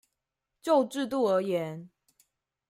[0.63, 1.91] 就制度而言